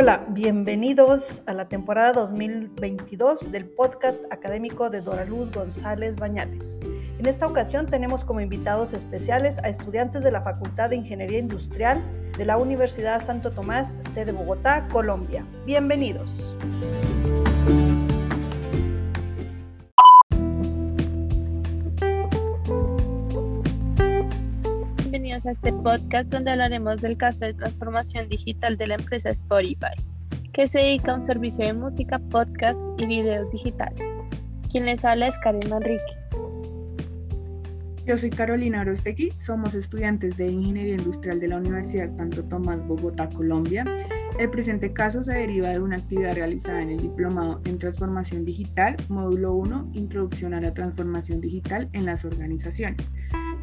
[0.00, 6.78] Hola, bienvenidos a la temporada 2022 del podcast académico de Dora Luz González Bañales.
[7.18, 12.00] En esta ocasión tenemos como invitados especiales a estudiantes de la Facultad de Ingeniería Industrial
[12.36, 15.44] de la Universidad Santo Tomás, sede Bogotá, Colombia.
[15.66, 16.54] Bienvenidos.
[25.46, 29.94] A este podcast donde hablaremos del caso de transformación digital de la empresa Spotify,
[30.52, 34.02] que se dedica a un servicio de música, podcast y videos digitales.
[34.70, 36.02] Quien les habla es Karen Manrique.
[38.04, 43.28] Yo soy Carolina Orostegui, somos estudiantes de Ingeniería Industrial de la Universidad Santo Tomás, Bogotá,
[43.28, 43.84] Colombia.
[44.38, 48.96] El presente caso se deriva de una actividad realizada en el Diplomado en Transformación Digital,
[49.08, 53.06] módulo 1, Introducción a la Transformación Digital en las Organizaciones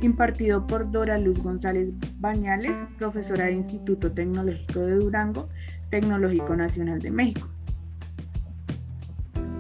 [0.06, 5.50] impartido por Dora Luz González Bañales, profesora del Instituto Tecnológico de Durango,
[5.90, 7.50] Tecnológico Nacional de México.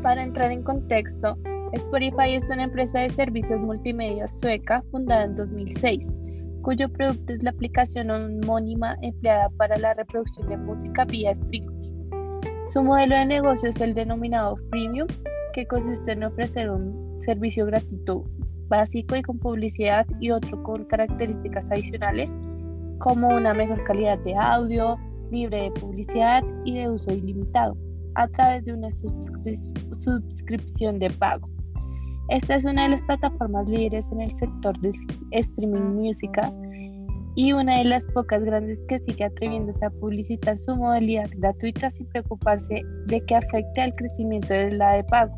[0.01, 1.37] Para entrar en contexto,
[1.73, 6.01] Spotify es una empresa de servicios multimedia sueca fundada en 2006,
[6.61, 11.69] cuyo producto es la aplicación homónima empleada para la reproducción de música vía streaming.
[12.71, 15.07] Su modelo de negocio es el denominado freemium,
[15.53, 18.25] que consiste en ofrecer un servicio gratuito
[18.67, 22.29] básico y con publicidad y otro con características adicionales
[22.99, 24.97] como una mejor calidad de audio,
[25.31, 27.75] libre de publicidad y de uso ilimitado
[28.15, 28.89] a través de una
[30.01, 31.49] suscripción de pago.
[32.29, 34.91] Esta es una de las plataformas líderes en el sector de
[35.31, 36.51] streaming música
[37.35, 42.07] y una de las pocas grandes que sigue atreviéndose a publicitar su modalidad gratuita sin
[42.07, 45.37] preocuparse de que afecte al crecimiento de la de pago.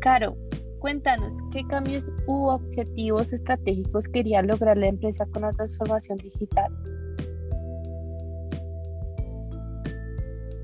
[0.00, 0.36] Caro,
[0.80, 6.72] Cuéntanos, ¿qué cambios u objetivos estratégicos quería lograr la empresa con la transformación digital?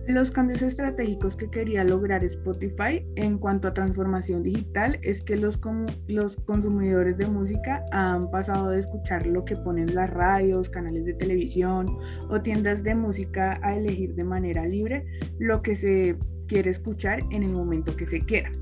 [0.07, 5.57] Los cambios estratégicos que quería lograr Spotify en cuanto a transformación digital es que los,
[5.57, 11.87] consumidores de música han pasado de escuchar lo que ponen las radios, canales de televisión
[12.29, 15.07] o tiendas de música a elegir de manera libre
[15.39, 16.17] lo que se
[16.47, 18.53] quiere escuchar en el momento que se quiera.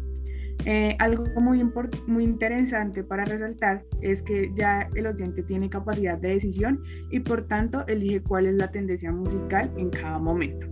[0.65, 1.65] Eh, algo muy,
[2.07, 6.81] muy interesante para resaltar es que ya el oyente tiene capacidad de decisión
[7.11, 10.67] y por tanto elige cuál es la tendencia musical en cada momento.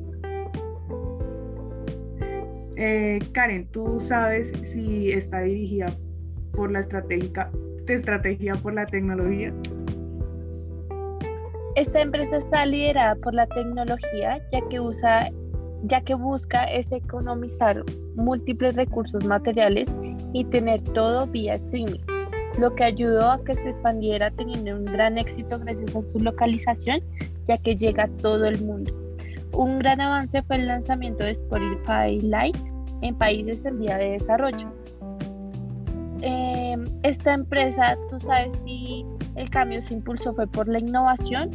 [2.76, 5.86] Eh, Karen, ¿tú sabes si está dirigida
[6.52, 7.50] por la estratégica,
[7.86, 9.52] estrategia por la tecnología?
[11.76, 15.30] Esta empresa está liderada por la tecnología ya que usa
[15.84, 17.82] ya que busca es economizar
[18.14, 19.88] múltiples recursos materiales
[20.32, 22.00] y tener todo vía streaming,
[22.58, 27.00] lo que ayudó a que se expandiera teniendo un gran éxito gracias a su localización,
[27.46, 28.94] ya que llega a todo el mundo.
[29.52, 32.58] Un gran avance fue el lanzamiento de Spotify Lite
[33.02, 34.72] en países en vía de desarrollo.
[36.22, 39.04] Em, esta empresa, tú sabes si
[39.36, 41.50] el cambio se impulsó fue por la innovación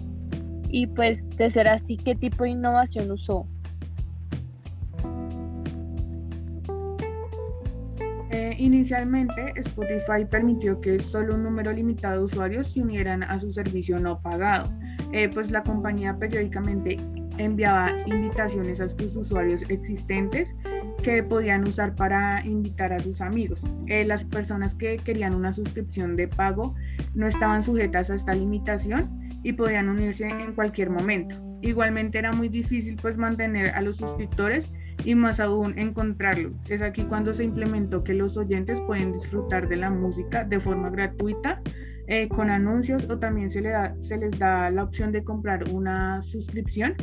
[0.70, 3.48] y pues de ser así, ¿qué tipo de innovación usó?
[8.58, 14.00] Inicialmente, Spotify permitió que solo un número limitado de usuarios se unieran a su servicio
[14.00, 14.72] no pagado,
[15.12, 16.98] eh, pues la compañía periódicamente
[17.38, 20.56] enviaba invitaciones a sus usuarios existentes
[21.04, 23.62] que podían usar para invitar a sus amigos.
[23.88, 26.76] Eh, las personas que querían una suscripción de pago
[27.14, 31.36] no estaban sujetas a esta limitación y podían unirse en cualquier momento.
[31.62, 34.72] Igualmente era muy difícil pues mantener a los suscriptores
[35.06, 36.52] y más aún encontrarlo.
[36.68, 40.90] Es aquí cuando se implementó que los oyentes pueden disfrutar de la música de forma
[40.90, 41.62] gratuita
[42.08, 46.96] eh, con anuncios o también se, les da la opción de comprar una suscripción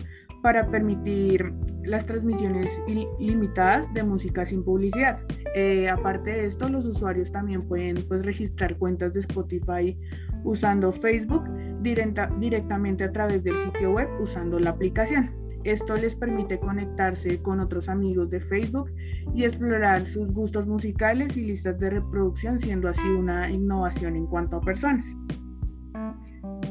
[0.42, 1.52] para permitir
[1.84, 2.80] las transmisiones
[3.20, 5.20] limitadas de música sin publicidad.
[5.54, 9.96] Eh, aparte de esto, los usuarios también pueden pues, registrar cuentas de Spotify
[10.44, 11.44] usando Facebook
[11.82, 15.41] directamente a través del sitio web usando la aplicación.
[15.64, 18.90] Esto les permite conectarse con otros amigos de Facebook
[19.34, 24.56] y explorar sus gustos musicales y listas de reproducción, siendo así una innovación en cuanto
[24.56, 25.06] a personas.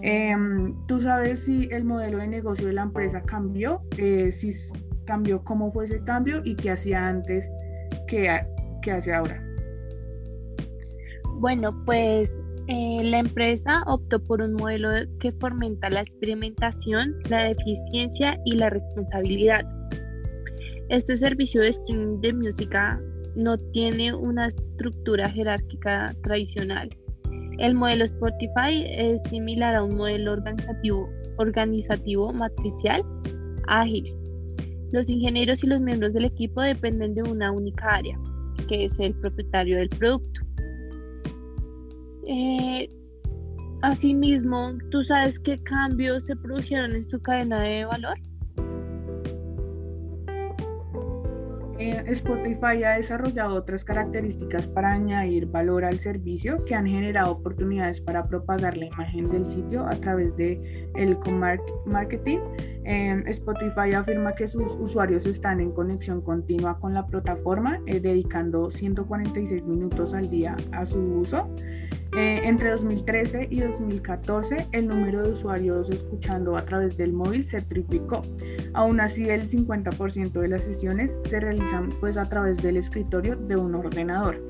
[0.02, 3.82] Em, ¿Tú sabes si el modelo de negocio de la empresa cambió?
[3.98, 4.52] Eh, si
[5.06, 7.50] cambió, cómo fue ese cambio y qué hacía antes,
[8.08, 8.42] qué,
[8.82, 9.42] qué hace ahora.
[11.40, 12.34] Bueno, pues
[12.68, 18.70] eh, la empresa optó por un modelo que fomenta la experimentación, la eficiencia y la
[18.70, 19.66] responsabilidad.
[20.90, 23.02] Este servicio de streaming de música
[23.36, 26.90] no tiene una estructura jerárquica tradicional.
[27.60, 33.04] El modelo Spotify es similar a un modelo organizativo, organizativo matricial
[33.68, 34.04] ágil.
[34.92, 38.20] Los ingenieros y los miembros del equipo dependen de una única área,
[38.68, 40.42] que es el propietario del producto.
[42.28, 42.90] Eh,
[43.82, 48.18] asimismo, ¿tú sabes qué cambios se produjeron en su cadena de valor?
[51.82, 58.00] Eh, Spotify ha desarrollado otras características para añadir valor al servicio que han generado oportunidades
[58.02, 61.18] para propagar la imagen del sitio a través de el
[61.88, 62.38] marketing.
[62.86, 69.64] Eh, Spotify afirma que sus usuarios están en conexión continua con la plataforma, dedicando 146
[69.64, 71.50] minutos al día a su uso.
[72.14, 77.62] Eh, entre 2013 y 2014, el número de usuarios escuchando a través del móvil se
[77.62, 78.24] triplicó.
[78.74, 83.56] Aún así, el 50% de las sesiones se realizan pues, a través del escritorio de
[83.56, 84.42] un ordenador.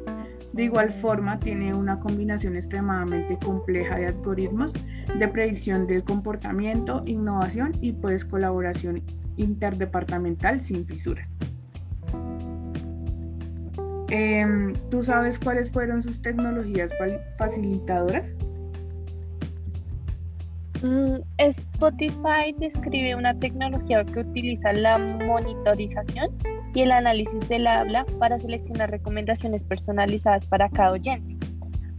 [0.54, 4.74] De igual forma, tiene una combinación extremadamente compleja de algoritmos
[5.18, 9.04] de predicción del comportamiento, innovación y pues colaboración
[9.38, 11.28] interdepartamental sin fisuras.
[14.12, 16.92] Em, ¿Tú sabes cuáles fueron sus tecnologías
[17.38, 18.28] facilitadoras?
[20.84, 26.30] Mm, Spotify describe una tecnología que utiliza la monitorización
[26.74, 31.48] y el análisis del habla para seleccionar recomendaciones personalizadas para cada oyente.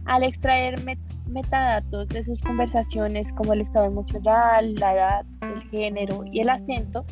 [0.05, 0.79] Al extraer
[1.25, 7.05] metadatos de sus conversaciones como el estado emocional, la edad, el género y el acento,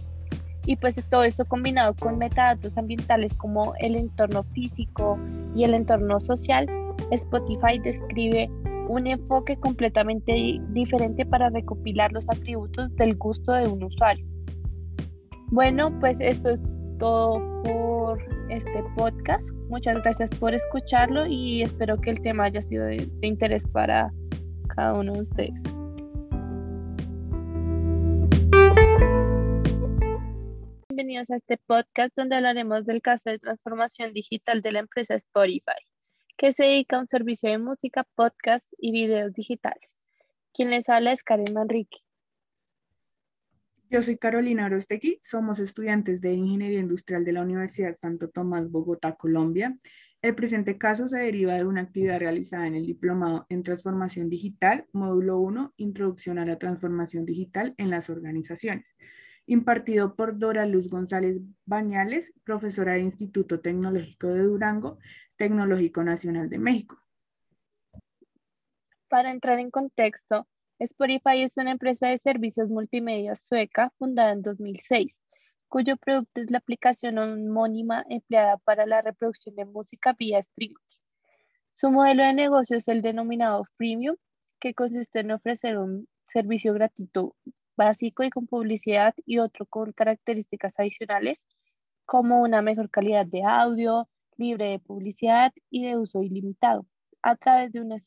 [0.66, 5.18] y pues todo esto combinado con metadatos ambientales como el entorno físico
[5.56, 6.68] y el entorno social,
[7.12, 8.50] Spotify describe
[8.88, 14.26] un enfoque completamente diferente para recopilar los atributos del gusto de un usuario.
[15.48, 19.44] Bueno, pues esto es todo por este podcast.
[19.70, 24.12] Muchas gracias por escucharlo y espero que el tema haya sido de, interés para
[24.76, 25.71] cada uno de ustedes.
[31.02, 35.82] Bienvenidos a este podcast donde hablaremos del caso de transformación digital de la empresa Spotify,
[36.38, 39.90] que se dedica a un servicio de música, podcast y videos digitales.
[40.54, 41.98] Quien les habla es Karen Manrique.
[43.90, 49.16] Yo soy Carolina Orostegui, somos estudiantes de Ingeniería Industrial de la Universidad Santo Tomás, Bogotá,
[49.16, 49.76] Colombia.
[50.22, 54.86] El presente caso se deriva de una actividad realizada en el Diplomado en Transformación Digital,
[54.94, 58.86] módulo 1, Introducción a la Transformación Digital en las Organizaciones
[59.46, 65.00] impartido por Dora Luz González Bañales, profesora del Instituto Tecnológico de Durango,
[65.36, 66.98] Tecnológico Nacional de México.
[69.08, 70.48] Para entrar en contexto,
[70.80, 75.16] Spotify es una empresa de servicios multimedia sueca fundada en 2006,
[75.68, 80.76] cuyo producto es la aplicación homónima empleada para la reproducción de música vía streaming.
[81.74, 84.16] Su modelo de negocio es el denominado freemium,
[84.60, 87.36] que consiste en ofrecer un servicio gratuito
[87.76, 91.42] básico y con publicidad y otro con características adicionales
[92.06, 96.86] como una mejor calidad de audio, libre de publicidad y de uso ilimitado
[97.22, 97.98] a través de una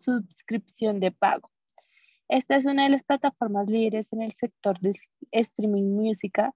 [0.00, 1.50] suscripción de pago.
[2.28, 4.94] Esta es una de las plataformas líderes en el sector de
[5.32, 6.54] streaming música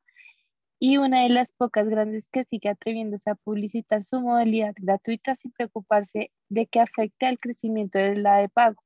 [0.78, 5.52] y una de las pocas grandes que sigue atreviéndose a publicitar su modalidad gratuita sin
[5.52, 8.82] preocuparse de que afecte al crecimiento de la de pago.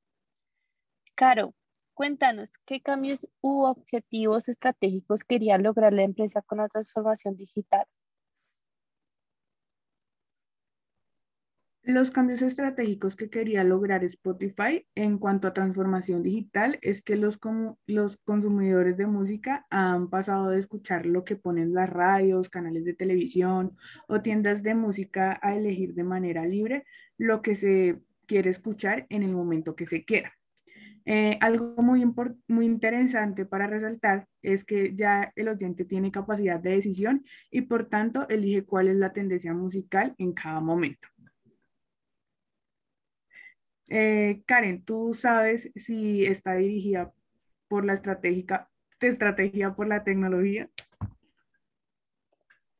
[1.14, 1.55] Caro,
[1.94, 7.87] Cuéntanos, ¿qué cambios u objetivos estratégicos quería lograr la empresa con la transformación digital?
[11.84, 17.40] Los cambios estratégicos que quería lograr Spotify en cuanto a transformación digital es que los,
[17.87, 22.94] los consumidores de música han pasado de escuchar lo que ponen las radios, canales de
[22.94, 26.84] televisión o tiendas de música a elegir de manera libre
[27.18, 30.32] lo que se quiere escuchar en el momento que se quiera.
[31.04, 32.04] Eh, algo muy,
[32.47, 37.88] muy interesante para resaltar es que ya el oyente tiene capacidad de decisión y por
[37.88, 41.09] tanto elige cuál es la tendencia musical en cada momento.
[43.88, 47.12] Eh, Karen, ¿tú sabes si está dirigida
[47.68, 50.71] por la estratégica, estrategia por la tecnología?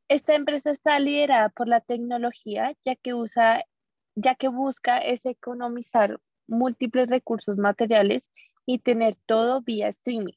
[0.09, 3.65] Esta empresa está liderada por la tecnología, ya que usa,
[4.15, 8.25] ya que busca es economizar múltiples recursos materiales
[8.67, 10.35] y tener todo vía streaming,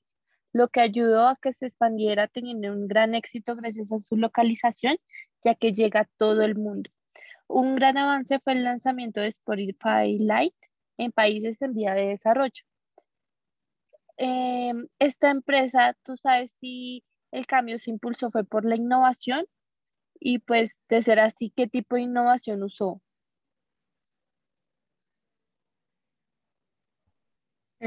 [0.54, 4.98] lo que ayudó a que se expandiera teniendo un gran éxito gracias a su localización,
[5.44, 6.90] ya que llega a todo el mundo.
[7.48, 10.56] Un gran avance fue el lanzamiento de Spotify Lite
[10.98, 12.64] en países en vía de desarrollo.
[14.18, 19.46] Em, esta empresa, tú sabes si el cambio se impulsó fue por la innovación
[20.20, 23.02] y pues de ser así, ¿qué tipo de innovación usó?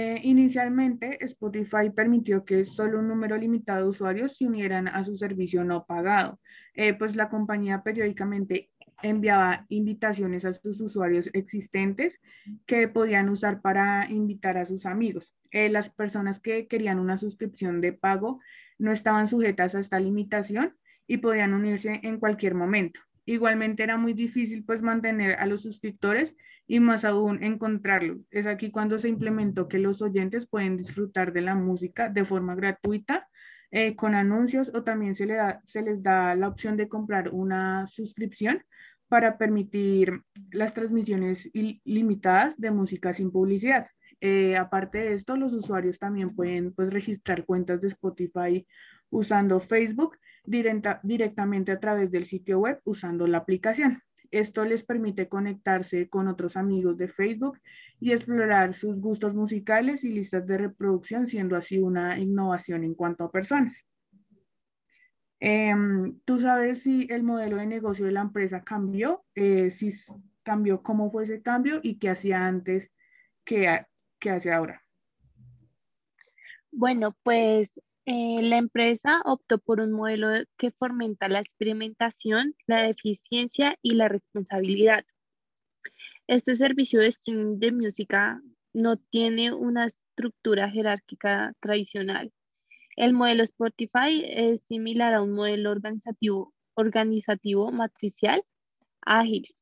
[0.00, 5.17] Eh, inicialmente, Spotify permitió que solo un número limitado de usuarios se unieran a su
[5.17, 6.38] servicio no pagado,
[6.75, 8.71] eh, pues la compañía periódicamente
[9.02, 12.21] enviaba invitaciones a sus usuarios existentes
[12.64, 15.35] que podían usar para invitar a sus amigos.
[15.50, 18.38] Eh, las personas que querían una suscripción de pago
[18.78, 20.76] no estaban sujetas a esta limitación
[21.09, 23.00] y podían unirse en cualquier momento.
[23.26, 26.37] Igualmente era muy difícil pues mantener a los suscriptores
[26.69, 28.19] y más aún encontrarlos.
[28.31, 32.55] Es aquí cuando se implementó que los oyentes pueden disfrutar de la música de forma
[32.55, 33.27] gratuita
[33.71, 37.87] eh, con anuncios o también se, da, se les da la opción de comprar una
[37.87, 38.63] suscripción
[39.09, 40.21] para permitir
[40.53, 41.51] las transmisiones
[41.85, 43.89] limitadas de música sin publicidad.
[44.21, 48.67] Eh, aparte de esto, los usuarios también pueden pues, registrar cuentas de Spotify
[49.11, 54.03] usando Facebook directamente a través del sitio web usando la aplicación.
[54.31, 57.59] Esto les permite conectarse con otros amigos de Facebook
[57.99, 63.25] y explorar sus gustos musicales y listas de reproducción, siendo así una innovación en cuanto
[63.25, 63.83] a personas.
[65.41, 69.25] Em, ¿Tú sabes si el modelo de negocio de la empresa cambió?
[69.35, 69.91] Eh, si
[70.43, 72.91] cambió, cómo fue ese cambio y qué hacía antes
[73.45, 73.87] que,
[74.19, 74.83] que hace ahora.
[76.71, 77.71] Bueno, pues
[78.11, 84.09] eh, la empresa optó por un modelo que fomenta la experimentación, la eficiencia y la
[84.09, 85.05] responsabilidad.
[86.27, 88.41] Este servicio de streaming de música
[88.73, 92.33] no tiene una estructura jerárquica tradicional.
[92.97, 98.43] El modelo Spotify es similar a un modelo organizativo, organizativo matricial
[99.03, 99.55] ágil.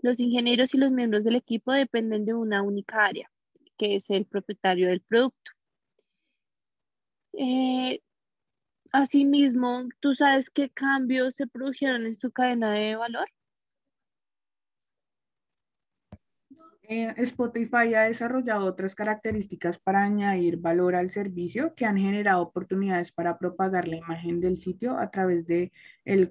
[0.00, 3.30] Los ingenieros y los miembros del equipo dependen de una única área,
[3.78, 5.52] que es el propietario del producto.
[7.32, 8.00] Eh,
[8.92, 13.28] asimismo, ¿tú sabes qué cambios se produjeron en su cadena de valor?
[16.82, 23.12] Eh, Spotify ha desarrollado otras características para añadir valor al servicio que han generado oportunidades
[23.12, 25.70] para propagar la imagen del sitio a través de
[26.04, 26.28] el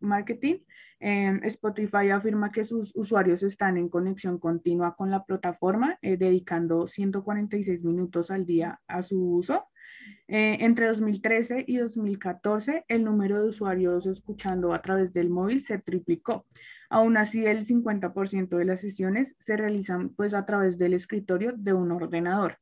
[0.00, 0.58] marketing.
[1.00, 7.82] Eh, Spotify afirma que sus usuarios están en conexión continua con la plataforma, dedicando 146
[7.82, 9.66] minutos al día a su uso.
[10.28, 15.78] Eh, entre 2013 y 2014, el número de usuarios escuchando a través del móvil se
[15.78, 16.46] triplicó.
[16.90, 21.72] Aún así, el 50% de las sesiones se realizan pues a través del escritorio de
[21.72, 22.58] un ordenador.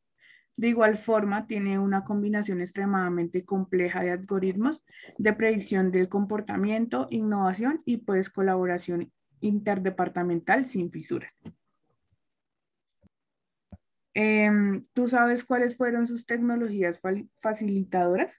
[0.57, 4.83] De igual forma, tiene una combinación extremadamente compleja de algoritmos
[5.19, 9.11] de predicción del comportamiento, innovación y pues colaboración
[9.41, 11.33] interdepartamental sin fisuras.
[14.15, 17.01] Em, ¿Tú sabes cuáles fueron sus tecnologías
[17.43, 18.33] facilitadoras?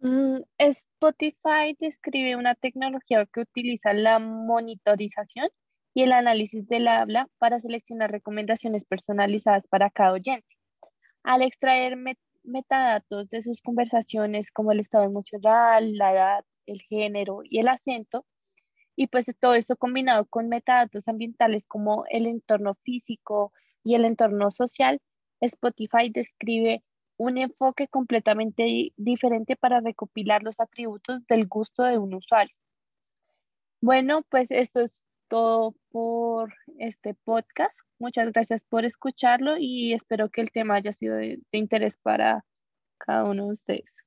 [0.00, 5.48] Mm, Spotify describe una tecnología que utiliza la monitorización
[5.94, 10.56] y el análisis del habla para seleccionar recomendaciones personalizadas para cada oyente.
[11.22, 11.96] Al extraer
[12.42, 18.24] metadatos de sus conversaciones como el estado emocional, la edad, el género y el acento,
[19.00, 23.50] y pues todo esto combinado con metadatos ambientales como el entorno físico
[23.82, 25.00] y el entorno social,
[25.40, 26.84] Spotify describe
[27.16, 32.54] un enfoque completamente diferente para recopilar los atributos del gusto de un usuario.
[33.80, 37.74] Bueno, pues esto es todo por este podcast.
[37.98, 42.44] Muchas gracias por escucharlo y espero que el tema haya sido de interés para
[42.98, 43.99] cada uno de ustedes.